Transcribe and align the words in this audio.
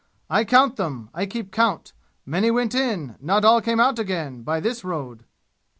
I 0.31 0.45
count 0.45 0.77
them! 0.77 1.11
I 1.13 1.27
keep 1.27 1.51
count! 1.51 1.93
Many 2.25 2.49
went 2.49 2.73
in! 2.73 3.17
Not 3.21 3.45
all 3.45 3.61
came 3.61 3.79
out 3.79 3.99
again 3.99 4.41
by 4.41 4.59
this 4.59 4.83
road!" 4.83 5.25